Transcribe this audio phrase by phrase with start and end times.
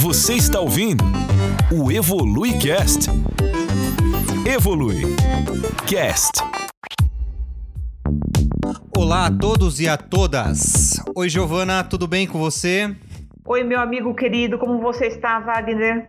[0.00, 1.02] Você está ouvindo
[1.72, 3.10] o Evolui Cast.
[4.46, 5.02] Evolui
[5.88, 6.40] Cast.
[8.96, 11.02] Olá a todos e a todas.
[11.16, 12.94] Oi, Giovana, tudo bem com você?
[13.44, 16.08] Oi, meu amigo querido, como você está, Wagner?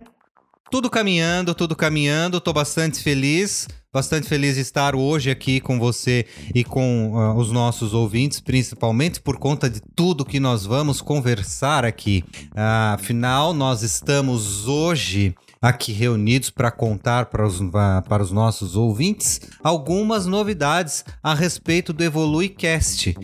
[0.72, 2.40] Tudo caminhando, tudo caminhando.
[2.40, 3.68] Tô bastante feliz.
[3.92, 9.20] Bastante feliz de estar hoje aqui com você e com uh, os nossos ouvintes, principalmente
[9.20, 12.24] por conta de tudo que nós vamos conversar aqui.
[12.52, 17.60] Uh, afinal, nós estamos hoje aqui reunidos para contar para os,
[18.07, 23.15] para os nossos ouvintes algumas novidades a respeito do Evolui Cast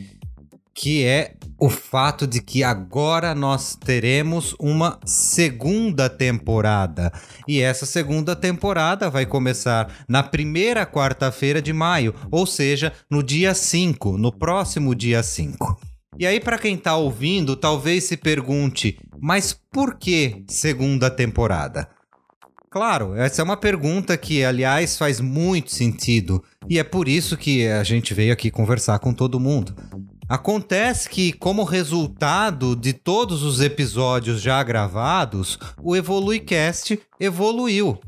[0.76, 7.12] que é o fato de que agora nós teremos uma segunda temporada.
[7.48, 13.56] E essa segunda temporada vai começar na primeira quarta-feira de maio, ou seja, no dia
[13.56, 15.76] 5, no próximo dia 5.
[16.20, 21.90] E aí, para quem está ouvindo, talvez se pergunte: mas por que segunda temporada?
[22.76, 26.44] Claro, essa é uma pergunta que, aliás, faz muito sentido.
[26.70, 29.74] E é por isso que a gente veio aqui conversar com todo mundo.
[30.28, 38.00] Acontece que, como resultado de todos os episódios já gravados, o EvoluiCast evoluiu.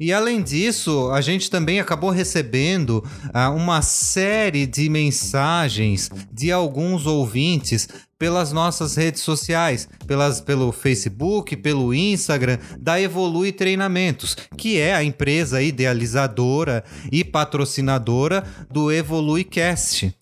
[0.00, 7.06] E além disso, a gente também acabou recebendo ah, uma série de mensagens de alguns
[7.06, 14.94] ouvintes pelas nossas redes sociais, pelas, pelo Facebook, pelo Instagram da Evolui Treinamentos, que é
[14.94, 20.16] a empresa idealizadora e patrocinadora do EvoluiCast.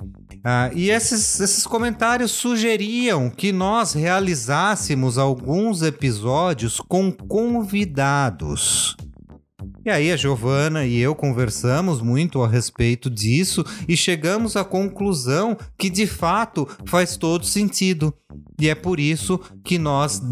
[0.45, 8.97] Ah, e esses, esses comentários sugeriam que nós realizássemos alguns episódios com convidados.
[9.85, 15.57] E aí a Giovana e eu conversamos muito a respeito disso e chegamos à conclusão
[15.79, 18.15] que de fato faz todo sentido.
[18.61, 20.23] E é por isso que nós,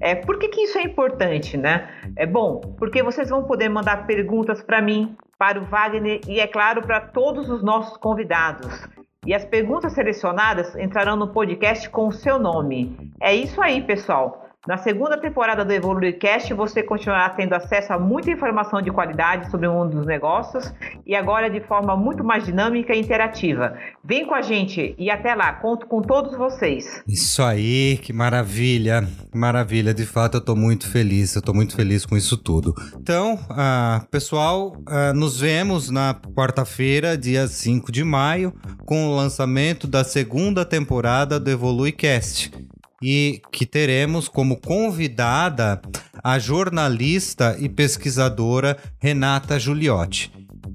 [0.00, 1.88] É, por que, que isso é importante, né?
[2.16, 6.46] É bom, porque vocês vão poder mandar perguntas para mim, para o Wagner e, é
[6.46, 8.88] claro, para todos os nossos convidados.
[9.26, 13.12] E as perguntas selecionadas entrarão no podcast com o seu nome.
[13.20, 14.43] É isso aí, pessoal.
[14.66, 19.66] Na segunda temporada do EvoluiCast, você continuará tendo acesso a muita informação de qualidade sobre
[19.66, 20.72] o mundo dos negócios
[21.06, 23.76] e agora de forma muito mais dinâmica e interativa.
[24.02, 27.02] Vem com a gente e até lá, conto com todos vocês.
[27.06, 29.92] Isso aí, que maravilha, maravilha.
[29.92, 32.74] De fato, eu estou muito feliz, eu estou muito feliz com isso tudo.
[32.98, 38.50] Então, uh, pessoal, uh, nos vemos na quarta-feira, dia 5 de maio,
[38.86, 42.63] com o lançamento da segunda temporada do EvoluiCast
[43.06, 45.78] e que teremos como convidada
[46.22, 50.32] a jornalista e pesquisadora Renata Giuliotti.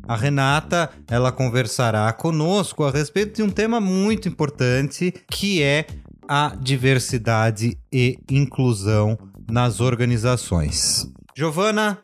[0.07, 5.87] A Renata, ela conversará conosco a respeito de um tema muito importante, que é
[6.27, 9.17] a diversidade e inclusão
[9.49, 11.11] nas organizações.
[11.35, 11.97] Giovana,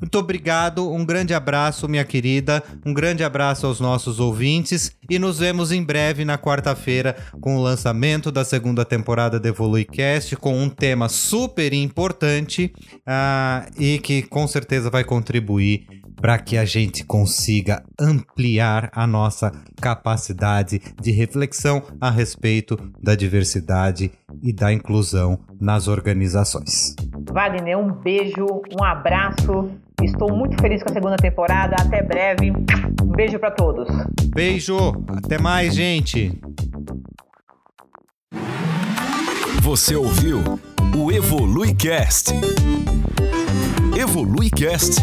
[0.00, 5.38] Muito obrigado, um grande abraço, minha querida, um grande abraço aos nossos ouvintes e nos
[5.38, 10.68] vemos em breve na quarta-feira com o lançamento da segunda temporada do EvoluiCast com um
[10.68, 15.86] tema super importante uh, e que com certeza vai contribuir
[16.20, 24.10] para que a gente consiga ampliar a nossa capacidade de reflexão a respeito da diversidade
[24.42, 26.94] e da inclusão nas organizações.
[27.30, 28.46] Wagner, um beijo,
[28.78, 29.70] um abraço.
[30.02, 31.76] Estou muito feliz com a segunda temporada.
[31.80, 32.52] Até breve.
[33.02, 33.88] Um beijo para todos.
[34.34, 34.76] Beijo.
[35.08, 36.40] Até mais, gente.
[39.62, 40.38] Você ouviu
[40.96, 42.32] o EvoluiCast.
[43.96, 45.02] EvoluiCast